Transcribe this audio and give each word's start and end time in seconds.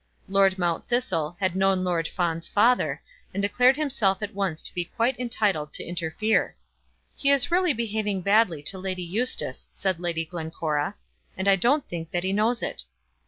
Lord 0.27 0.57
Mount 0.57 0.87
Thistle 0.87 1.37
had 1.39 1.55
known 1.55 1.83
Lord 1.83 2.07
Fawn's 2.07 2.47
father, 2.47 3.03
and 3.35 3.43
declared 3.43 3.75
himself 3.75 4.23
at 4.23 4.33
once 4.33 4.63
to 4.63 4.73
be 4.73 4.85
quite 4.85 5.15
entitled 5.19 5.73
to 5.73 5.83
interfere. 5.83 6.55
"He 7.15 7.29
is 7.29 7.51
really 7.51 7.71
behaving 7.73 8.21
badly 8.21 8.63
to 8.63 8.79
Lady 8.79 9.03
Eustace," 9.03 9.67
said 9.75 9.99
Lady 9.99 10.25
Glencora, 10.25 10.95
"and 11.37 11.47
I 11.47 11.55
don't 11.55 11.87
think 11.87 12.09
that 12.09 12.23
he 12.23 12.33
knows 12.33 12.63
it." 12.63 12.83